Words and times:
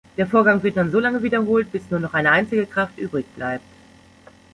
Der 0.17 0.25
Vorgang 0.25 0.63
wird 0.63 0.77
dann 0.77 0.89
solange 0.89 1.21
wiederholt 1.21 1.71
bis 1.71 1.91
nur 1.91 1.99
noch 1.99 2.15
eine 2.15 2.31
einzige 2.31 2.65
Kraft 2.65 2.97
übrig 2.97 3.27
bleibt. 3.35 3.61